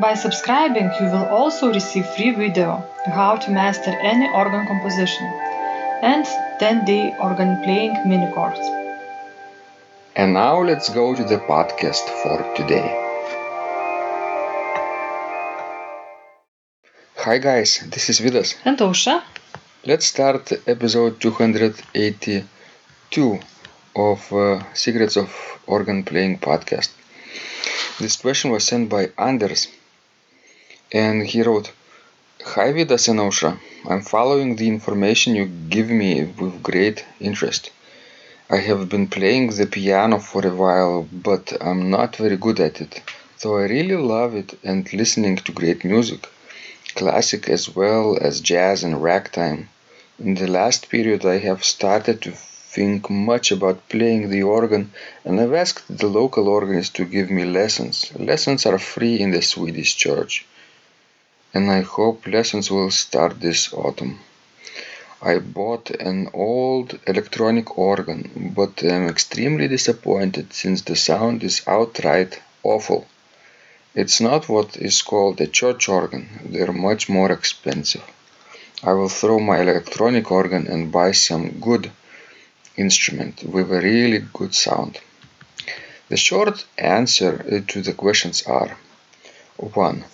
[0.00, 5.26] By subscribing, you will also receive free video how to master any organ composition
[6.00, 6.24] and
[6.58, 8.58] 10-day organ playing mini course.
[10.16, 12.88] And now let's go to the podcast for today.
[17.16, 18.54] Hi guys, this is Vidas.
[18.64, 19.22] And Aušra.
[19.84, 23.38] Let's start episode 282
[23.96, 26.88] of uh, Secrets of Organ Playing podcast.
[27.98, 29.68] This question was sent by Anders
[30.92, 31.70] and he wrote,
[32.44, 37.70] Hi Vidas and Aušra, I'm following the information you give me with great interest.
[38.50, 42.80] I have been playing the piano for a while, but I'm not very good at
[42.80, 43.02] it,
[43.40, 46.26] though I really love it and listening to great music,
[46.96, 49.68] classic as well as jazz and ragtime.
[50.18, 54.92] In the last period, I have started to think much about playing the organ
[55.24, 58.10] and I've asked the local organist to give me lessons.
[58.18, 60.46] Lessons are free in the Swedish church
[61.52, 64.20] and I hope lessons will start this autumn.
[65.22, 72.40] I bought an old electronic organ, but am extremely disappointed since the sound is outright
[72.62, 73.06] awful.
[73.94, 78.04] It's not what is called a church organ, they're much more expensive.
[78.82, 81.90] I will throw my electronic organ and buy some good
[82.76, 84.98] instrument with a really good sound.
[86.08, 88.76] The short answer to the questions are
[89.58, 90.04] 1.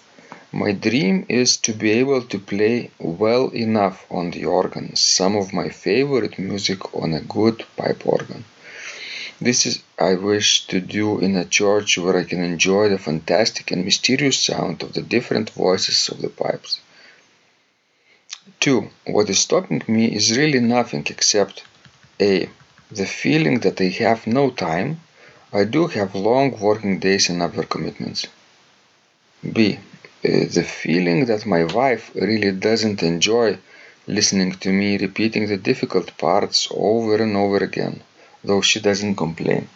[0.64, 5.52] My dream is to be able to play well enough on the organ some of
[5.52, 8.42] my favorite music on a good pipe organ.
[9.38, 13.70] This is I wish to do in a church where I can enjoy the fantastic
[13.70, 16.80] and mysterious sound of the different voices of the pipes.
[18.60, 18.88] 2.
[19.08, 21.64] What is stopping me is really nothing except
[22.18, 22.48] A.
[22.90, 25.02] The feeling that I have no time.
[25.52, 28.26] I do have long working days and other commitments.
[29.52, 29.80] B.
[30.24, 33.58] Uh, the feeling that my wife really doesn't enjoy
[34.06, 38.02] listening to me repeating the difficult parts over and over again,
[38.42, 39.68] though she doesn't complain.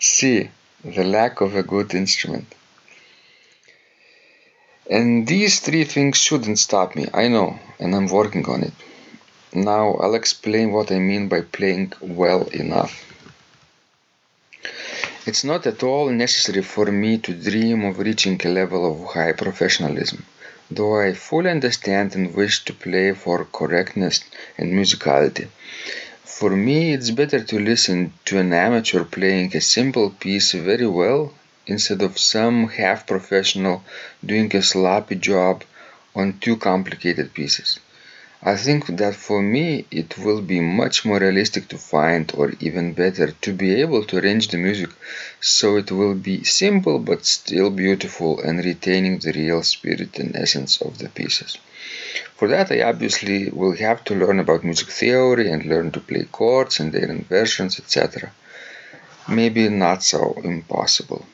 [0.00, 0.50] C.
[0.84, 2.54] The lack of a good instrument.
[4.90, 8.72] And these three things shouldn't stop me, I know, and I'm working on it.
[9.52, 13.04] Now I'll explain what I mean by playing well enough.
[15.26, 19.32] It's not at all necessary for me to dream of reaching a level of high
[19.32, 20.24] professionalism,
[20.70, 24.24] though I fully understand and wish to play for correctness
[24.56, 25.48] and musicality.
[26.24, 31.34] For me, it's better to listen to an amateur playing a simple piece very well
[31.66, 33.84] instead of some half professional
[34.24, 35.64] doing a sloppy job
[36.14, 37.78] on two complicated pieces.
[38.42, 42.92] I think that for me it will be much more realistic to find, or even
[42.92, 44.90] better, to be able to arrange the music
[45.40, 50.80] so it will be simple but still beautiful and retaining the real spirit and essence
[50.80, 51.58] of the pieces.
[52.36, 56.24] For that, I obviously will have to learn about music theory and learn to play
[56.30, 58.30] chords and their inversions, etc.
[59.28, 61.26] Maybe not so impossible.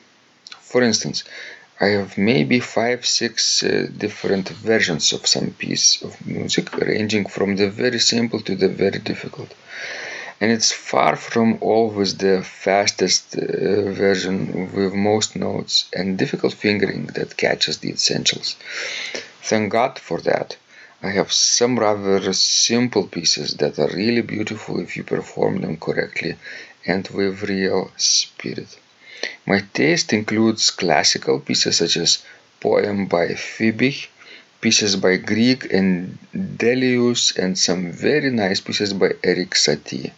[0.59, 1.23] For instance,
[1.77, 7.57] I have maybe five, six uh, different versions of some piece of music, ranging from
[7.57, 9.53] the very simple to the very difficult.
[10.39, 17.07] And it's far from always the fastest uh, version with most notes and difficult fingering
[17.07, 18.55] that catches the essentials.
[19.41, 20.55] Thank God for that.
[21.03, 26.37] I have some rather simple pieces that are really beautiful if you perform them correctly
[26.85, 28.77] and with real spirit.
[29.45, 32.23] My taste includes classical pieces such as
[32.59, 34.07] poem by Fibich,
[34.59, 36.17] pieces by Grieg and
[36.57, 40.11] Delius, and some very nice pieces by Erik Satie.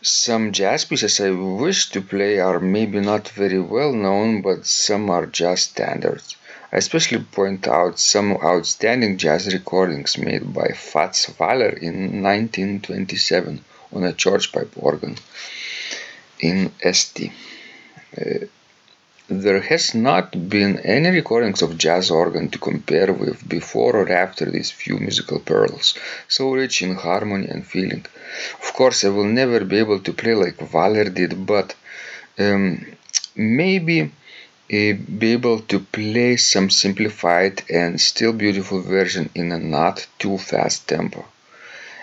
[0.00, 5.10] Some jazz pieces I wish to play are maybe not very well known, but some
[5.10, 6.36] are just standards.
[6.72, 14.04] I especially point out some outstanding jazz recordings made by Fats Waller in 1927 on
[14.04, 15.16] a church pipe organ
[16.40, 17.32] in St.
[18.18, 18.46] Uh,
[19.28, 24.44] there has not been any recordings of jazz organ to compare with before or after
[24.50, 25.94] these few musical pearls,
[26.28, 28.06] so rich in harmony and feeling.
[28.62, 31.74] Of course, I will never be able to play like Waller did, but
[32.38, 32.86] um,
[33.34, 34.92] maybe uh,
[35.22, 40.88] be able to play some simplified and still beautiful version in a not too fast
[40.88, 41.24] tempo.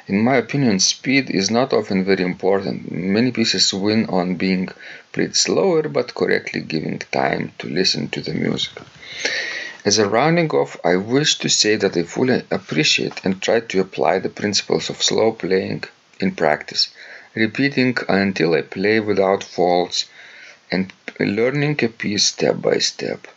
[0.08, 2.92] In my opinion, speed is not often very important.
[2.92, 4.70] Many pieces win on being
[5.14, 8.74] played slower but correctly giving time to listen to the music.
[9.86, 13.80] As a rounding off, I wish to say that I fully appreciate and try to
[13.80, 15.86] apply the principles of slow playing
[16.20, 16.90] in practice,
[17.34, 20.06] repeating until I play without faults
[20.70, 23.28] and learning a piece step by step.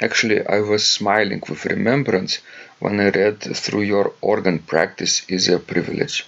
[0.00, 2.38] Actually, I was smiling with remembrance
[2.80, 6.26] when I read through your organ practice is a privilege.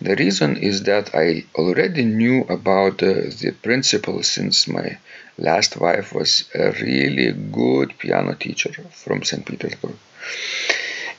[0.00, 4.98] The reason is that I already knew about uh, the principle since my
[5.38, 9.44] last wife was a really good piano teacher from St.
[9.46, 9.96] Petersburg.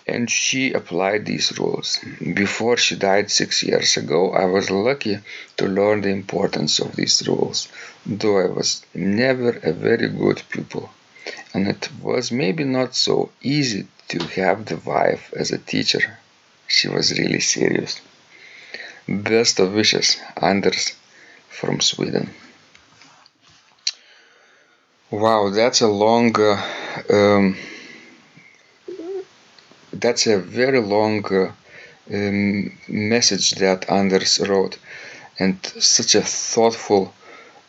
[0.07, 1.99] And she applied these rules.
[2.33, 5.19] Before she died six years ago, I was lucky
[5.57, 7.67] to learn the importance of these rules,
[8.05, 10.91] though I was never a very good pupil
[11.53, 16.17] and it was maybe not so easy to have the wife as a teacher.
[16.67, 18.01] She was really serious.
[19.07, 20.93] Best of wishes, Anders
[21.49, 22.29] from Sweden.
[25.09, 26.61] Wow, that's a long, uh,
[27.09, 27.57] um,
[29.93, 31.51] that's a very long uh,
[32.13, 34.77] um, message that Anders wrote,
[35.39, 37.13] and such a thoughtful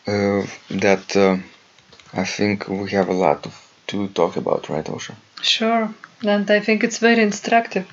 [0.07, 1.37] uh, that uh,
[2.13, 3.55] I think we have a lot of
[3.89, 5.15] to talk about, right, Aušra?
[5.43, 7.87] Sure, and I think it's very instructive.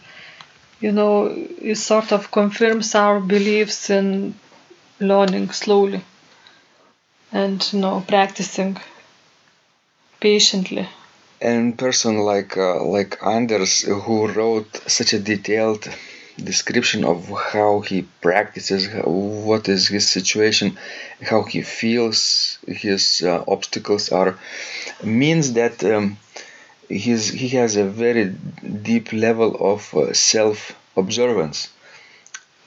[0.79, 1.27] You know,
[1.71, 4.35] it sort of confirms our beliefs in
[4.99, 6.01] learning slowly
[7.31, 8.77] and you know practicing
[10.19, 10.87] patiently.
[11.41, 15.87] And person like uh, like Anders, who wrote such a detailed
[16.43, 20.77] description of how he practices, what is his situation,
[21.21, 24.37] how he feels his uh, obstacles are,
[25.03, 26.17] means that um,
[26.89, 28.35] he has a very
[28.83, 31.69] deep level of uh, self observance.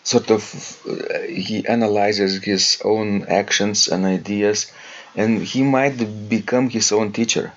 [0.03, 0.43] Sort of,
[0.89, 4.73] uh, he analyzes his own actions and ideas,
[5.15, 7.53] and he might become his own teacher.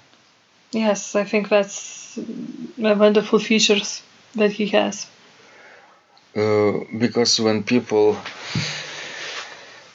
[0.71, 3.79] Yes, I think that's a wonderful feature
[4.35, 5.07] that he has.
[6.35, 8.17] Uh, because when people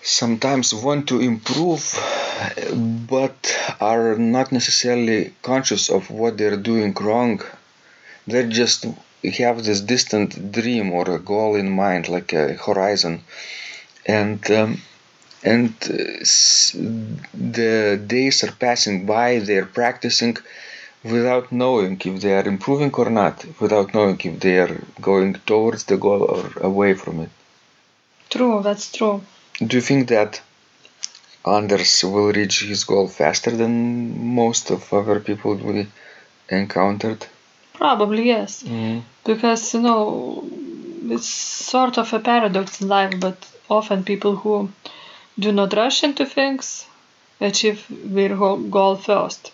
[0.03, 1.83] sometimes want to improve
[3.09, 3.39] but
[3.81, 7.41] are not necessarily conscious of what they're doing wrong
[8.27, 8.87] they just
[9.39, 13.23] have this distant dream or a goal in mind like a horizon.
[14.05, 14.83] And um,
[15.43, 16.25] and uh,
[17.55, 20.37] the days are passing by they're practicing
[21.11, 25.85] without knowing if they are improving or not, without knowing if they are going towards
[25.85, 27.31] the goal or away from it.
[28.31, 29.23] True, that's true.
[29.65, 30.41] Do you think that
[31.47, 35.87] Anders will reach his goal faster than most of other people we
[36.49, 37.25] encountered?
[37.75, 38.63] Probably yes.
[38.63, 39.03] Mm.
[39.25, 40.49] Because, you know,
[41.09, 43.37] it's sort of a paradox in life, but
[43.71, 44.71] often people who
[45.39, 46.87] do not rush into things
[47.41, 49.53] achieve their goal first.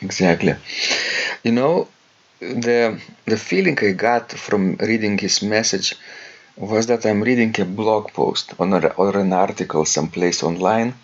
[0.00, 0.54] Exactly.
[1.42, 1.88] You know,
[2.40, 5.96] the the feeling I got from reading his message
[6.56, 10.94] was that I'm reading a blog post on a, or an article someplace online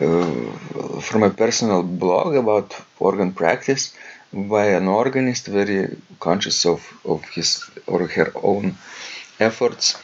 [0.00, 3.94] uh, from a personal blog about organ practice
[4.32, 8.76] by an organist very conscious of, of his or her own
[9.38, 9.96] efforts.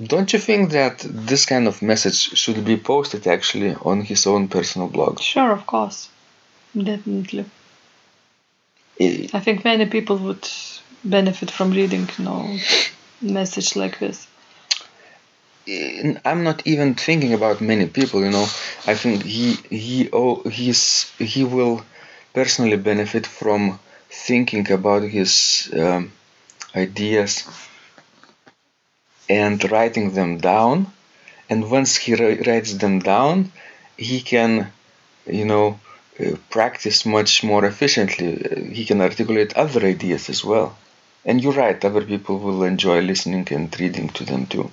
[0.00, 4.48] Don't you think that this kind of message should be posted actually on his own
[4.48, 5.20] personal blog?
[5.20, 6.08] Sure, of course.
[6.84, 7.44] Definitely.
[9.00, 10.48] I think many people would
[11.04, 12.56] benefit from reading, you know,
[13.20, 14.26] message like this.
[16.24, 18.46] I'm not even thinking about many people, you know.
[18.86, 21.84] I think he he oh he's he will
[22.32, 23.78] personally benefit from
[24.10, 26.12] thinking about his um,
[26.74, 27.44] ideas
[29.28, 30.86] and writing them down.
[31.50, 33.52] And once he writes them down,
[33.96, 34.72] he can,
[35.26, 35.78] you know,
[36.50, 38.70] practice much more efficiently.
[38.72, 40.76] He can articulate other ideas as well.
[41.24, 44.70] And you're right, other people will enjoy listening and reading to them too.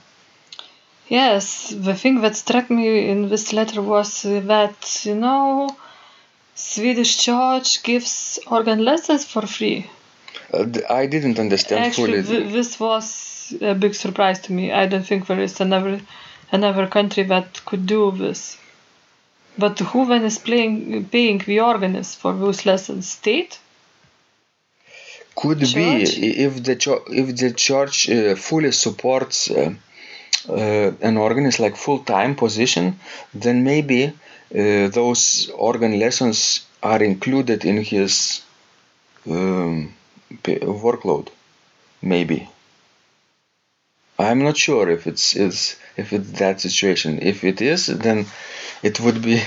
[1.08, 5.76] Yes, the thing that struck me in this letter was that, you know,
[6.56, 9.88] Swedish church gives organ lessons for free.
[10.52, 12.42] Uh, I didn't understand Actually, fully.
[12.42, 14.72] th- this was a big surprise to me.
[14.72, 16.00] I don't think there is another
[16.52, 18.58] another country that could do this.
[19.58, 23.10] But who then is playing paying the organist for those lessons?
[23.10, 23.60] State?
[25.36, 26.04] Could be
[26.46, 26.76] if the
[27.22, 29.74] if the church uh, fully supports uh,
[30.50, 33.00] uh, an organist like full time position,
[33.34, 38.42] then maybe uh, those organ lessons are included in his
[39.30, 39.94] um,
[40.44, 41.28] p- workload.
[42.02, 42.48] Maybe.
[44.18, 47.20] I'm not sure if it's is if it's that situation.
[47.22, 48.26] If it is, then
[48.84, 49.42] it would be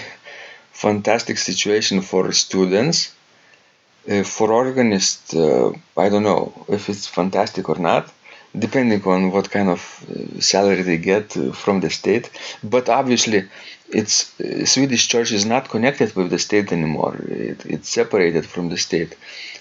[0.72, 3.12] fantastic situation for students
[4.08, 8.10] uh, for organists, uh, I don't know if it's fantastic or not,
[8.58, 12.30] depending on what kind of uh, salary they get uh, from the state.
[12.62, 13.48] But obviously,
[13.90, 17.16] it's uh, Swedish church is not connected with the state anymore.
[17.28, 19.14] It, it's separated from the state,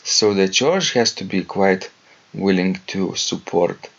[0.04, 1.90] so the church has to be quite
[2.34, 3.90] willing to support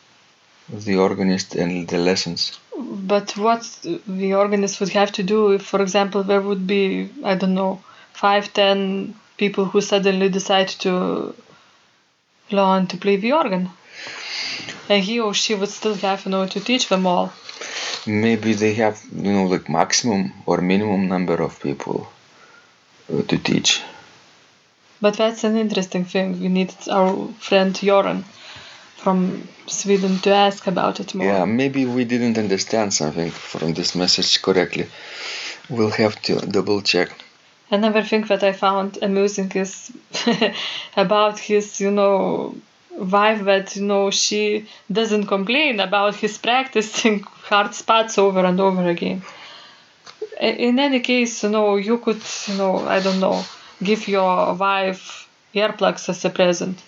[0.70, 2.58] the organist and the lessons.
[2.78, 3.62] But what
[4.06, 7.82] the organist would have to do if, for example, there would be, I don't know,
[8.12, 11.34] five, ten people who suddenly decide to
[12.50, 13.70] learn to play the organ.
[14.88, 17.32] And he or she would still have, you know, to teach them all.
[18.06, 22.08] Maybe they have, you know, like maximum or minimum number of people
[23.12, 23.82] uh, to teach.
[25.00, 26.40] But that's an interesting thing.
[26.40, 28.24] We need our friend Joran
[28.98, 31.26] from Sweden to ask about it more.
[31.26, 34.86] Yeah, maybe we didn't understand something from this message correctly.
[35.70, 37.08] We'll have to double check.
[37.70, 39.92] Another thing that I found amusing is
[40.96, 42.56] about his, you know,
[42.96, 48.88] wife that, you know, she doesn't complain about his practicing hard spots over and over
[48.88, 49.22] again.
[50.40, 53.44] In any case, you know, you could, you know, I don't know,
[53.82, 56.78] give your wife earplugs as a present.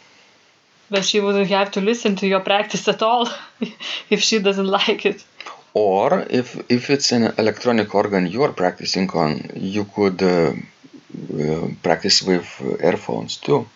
[0.90, 3.28] But she wouldn't have to listen to your practice at all
[4.10, 5.24] if she doesn't like it.
[5.72, 10.52] Or if if it's an electronic organ you're practicing on, you could uh,
[11.42, 12.46] uh, practice with
[12.82, 13.66] earphones too.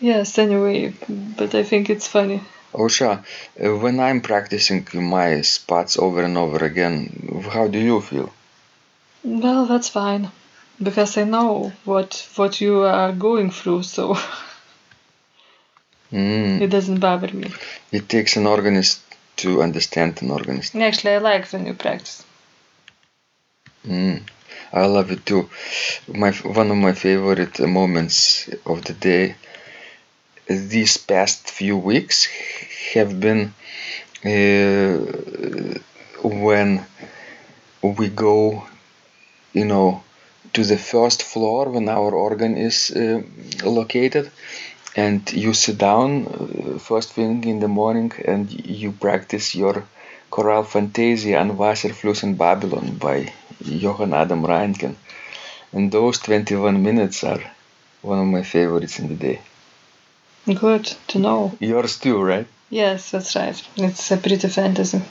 [0.00, 2.42] Yes, anyway, but I think it's funny.
[2.74, 3.24] Aušra,
[3.64, 8.30] uh, when I'm practicing my spots over and over again, how do you feel?
[9.24, 10.30] Well, that's fine,
[10.82, 14.18] because I know what what you are going through, so
[16.12, 16.60] Mm.
[16.60, 17.52] it doesn't bother me.
[17.90, 19.00] It takes an organist
[19.36, 20.74] to understand an organist.
[20.74, 22.24] Actually, I like when you practice.
[23.86, 24.22] Mm.
[24.72, 25.48] I love it too.
[26.08, 29.36] My one of my favorite moments of the day
[30.46, 32.28] these past few weeks
[32.94, 33.52] have been
[34.24, 34.96] uh,
[36.22, 36.84] when
[37.82, 38.66] we go,
[39.52, 40.02] you know,
[40.52, 43.22] to the first floor when our organ is uh,
[43.64, 44.30] located,
[44.96, 49.84] and you sit down uh, first thing in the morning and you practice your
[50.30, 53.32] Choral Fantasia and Wasserflüssen Babylon by
[53.64, 54.96] Johann Adam Reinken.
[55.72, 57.42] And those 21 minutes are
[58.02, 59.40] one of my favorites in the day.
[60.46, 61.56] Good to know.
[61.60, 62.46] Yours too, right?
[62.70, 63.62] Yes, that's right.
[63.76, 65.02] It's a pretty fantasy.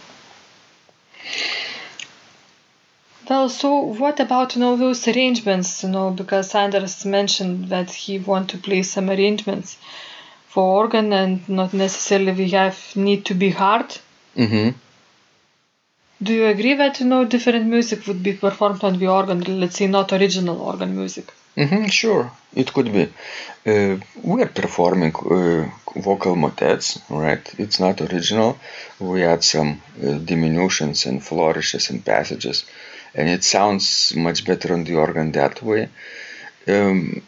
[3.30, 5.84] Well, so what about you know those arrangements?
[5.84, 9.78] You know, because Anders mentioned that he want to play some arrangements
[10.48, 13.98] for organ, and not necessarily we have need to be hard.
[14.36, 14.70] Mm-hmm.
[16.22, 19.42] Do you agree that you know different music would be performed on the organ?
[19.60, 21.34] Let's say not original organ music.
[21.58, 23.04] Mm-hmm, sure, it could be.
[23.66, 27.44] Uh, we're performing uh, vocal motets, right?
[27.58, 28.58] It's not original.
[29.00, 32.66] We add some uh, diminutions and flourishes and passages,
[33.16, 35.90] and it sounds much better on the organ that way.
[36.68, 37.22] Um,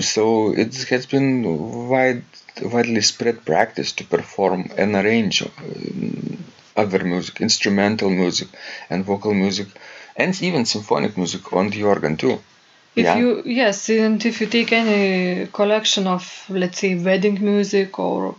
[0.00, 2.24] so it has been wide,
[2.62, 5.48] widely spread practice to perform and arrange uh,
[6.76, 8.48] other music, instrumental music,
[8.90, 9.68] and vocal music,
[10.16, 12.38] and even symphonic music on the organ too.
[12.94, 13.18] If Yeah.
[13.18, 18.34] you yes, and if you take any collection of let's say wedding music or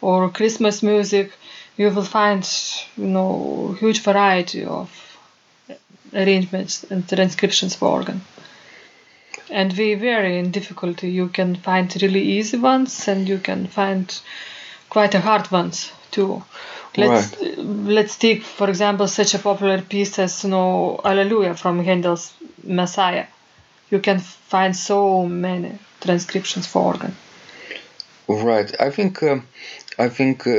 [0.00, 1.32] or Christmas music,
[1.76, 2.42] you will find
[2.96, 4.88] you know huge variety of
[6.14, 8.22] arrangements and transcriptions for organ.
[9.50, 11.10] And they vary in difficulty.
[11.10, 14.20] You can find really easy ones, and you can find
[14.88, 16.44] quite a hard ones too.
[16.96, 22.34] Let's let's take for example such a popular piece as you know Alleluia from Handel's
[22.62, 23.26] Messiah
[23.92, 27.14] you can find so many transcriptions for organ.
[28.26, 28.74] Right.
[28.80, 29.40] I think uh,
[29.98, 30.52] I think uh,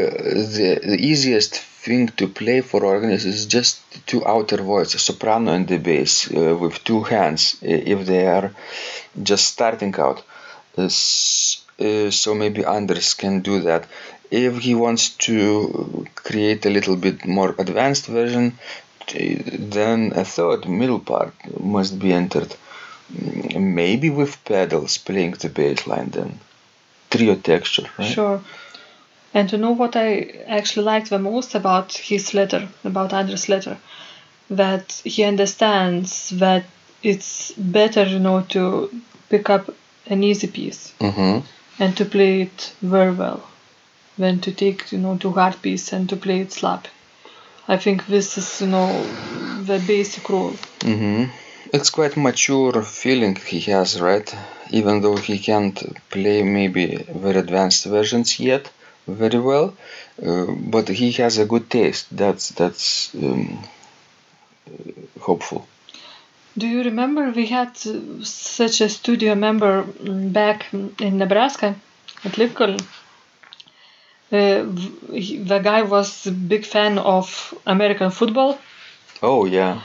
[0.55, 5.67] the, the easiest thing to play for organist is just two outer voices, soprano and
[5.67, 8.51] the bass, uh, with two hands if they are
[9.21, 10.23] just starting out.
[10.77, 10.89] Uh,
[12.21, 13.83] so maybe Anders can do that.
[14.31, 18.45] If he wants to create a little bit more advanced version,
[19.75, 22.55] then a third middle part must be entered.
[23.81, 26.39] Maybe with pedals playing the bass line then.
[27.11, 28.13] Trio texture, right?
[28.15, 28.41] Sure.
[29.33, 33.77] And to know what I actually liked the most about his letter, about Anders' letter,
[34.49, 36.65] that he understands that
[37.01, 38.89] it's better, you know, to
[39.29, 39.73] pick up
[40.07, 41.39] an easy piece mm-hmm.
[41.79, 43.43] and to play it very well
[44.17, 46.87] than to take, you know, too hard piece and to play it slap.
[47.67, 49.03] I think this is, you know,
[49.63, 50.55] the basic rule.
[50.79, 51.31] Mm-hmm.
[51.73, 54.35] It's quite mature feeling he has, right?
[54.69, 55.77] Even though he can't
[56.09, 58.69] play maybe very advanced versions yet
[59.07, 59.75] very well,
[60.25, 62.07] uh, but he has a good taste.
[62.11, 63.63] That's that's um,
[65.19, 65.67] hopeful.
[66.57, 71.75] Do you remember we had such a studio member back in Nebraska
[72.23, 72.77] at Lincoln?
[74.31, 74.63] Uh,
[75.49, 78.59] the guy was a big fan of American football.
[79.21, 79.81] Oh yeah.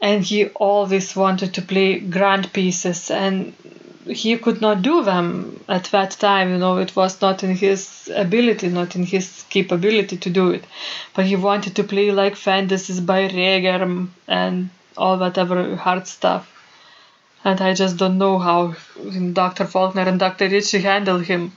[0.00, 3.54] And he always wanted to play grand pieces, and
[4.06, 6.50] he could not do them at that time.
[6.50, 10.64] You know, it was not in his ability, not in his capability to do it.
[11.14, 16.48] But he wanted to play like fantasies by Reger and all whatever hard stuff.
[17.44, 18.76] And I just don't know how
[19.32, 19.66] Dr.
[19.66, 20.48] Faulkner and Dr.
[20.48, 21.52] Ritchie handled him.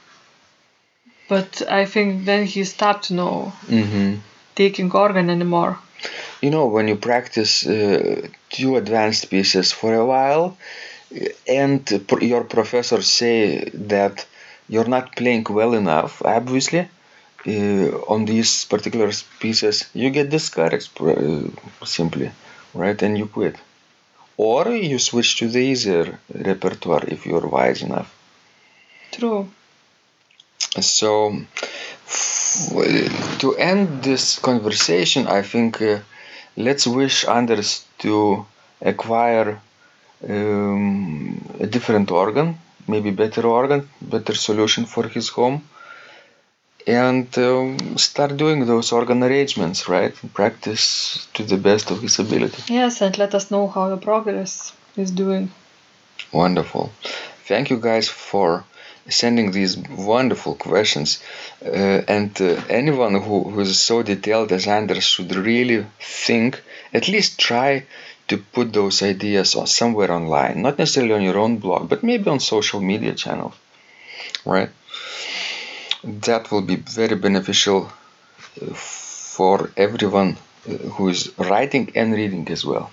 [1.28, 4.20] But I think then he stopped, you know, mm-hmm.
[4.56, 5.80] taking organ anymore.
[6.42, 10.58] You know, when you practice uh, two advanced pieces for a while,
[11.48, 11.82] and
[12.22, 14.26] your professor say that
[14.68, 16.88] you're not playing well enough, obviously,
[17.48, 22.32] uh, on these particular pieces, you get discouraged uh, simply,
[22.74, 23.00] right?
[23.02, 23.56] And you quit.
[24.38, 28.14] Or you switch to the easier repertoire if you're wise enough.
[29.12, 29.50] True.
[30.82, 31.41] So,
[33.39, 36.00] to end this conversation, I think uh,
[36.58, 38.46] let's wish Anders to
[38.82, 39.62] acquire
[40.30, 45.67] um, a different organ, maybe better organ, better solution for his home,
[46.88, 50.13] and um, start doing those organ arrangements, right?
[50.34, 52.73] Practice to the best of his ability.
[52.73, 55.51] Yes, and let us know how your progress is doing.
[56.32, 56.91] Wonderful.
[57.47, 58.63] Thank you guys for
[59.10, 61.21] sending these wonderful questions.
[61.63, 66.62] Uh, and uh, anyone who, who is so detailed as Anders should really think,
[66.93, 67.86] at least try
[68.28, 72.30] to put those ideas on somewhere online, not necessarily on your own blog, but maybe
[72.30, 73.54] on social media channels,
[74.46, 74.70] right?
[76.04, 77.92] That will be very beneficial
[78.62, 82.90] uh, for everyone uh, who is writing and reading as well.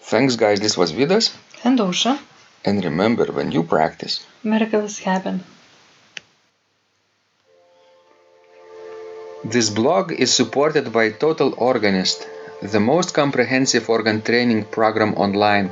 [0.00, 0.60] Thanks, guys.
[0.60, 1.34] This was Vidas
[1.64, 2.18] and Ausra.
[2.64, 5.44] And remember, when you practice, miracles happen.
[9.44, 12.26] This blog is supported by Total Organist
[12.62, 15.70] the most comprehensive organ training program online,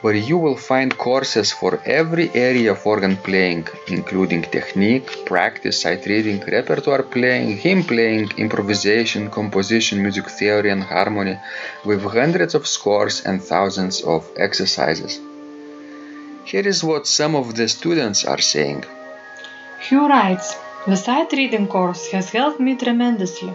[0.00, 6.04] where you will find courses for every area of organ playing, including technique, practice, sight
[6.06, 11.38] reading, repertoire playing, hymn playing, improvisation, composition, music theory, and harmony,
[11.84, 15.20] with hundreds of scores and thousands of exercises.
[16.44, 18.84] Here is what some of the students are saying.
[19.80, 23.54] Hugh writes, The sight reading course has helped me tremendously.